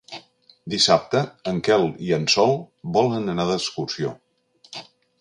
Dissabte 0.73 1.21
en 1.51 1.59
Quel 1.69 1.87
i 2.07 2.11
en 2.19 2.27
Sol 2.37 2.57
volen 2.99 3.33
anar 3.37 3.49
d'excursió. 3.53 4.19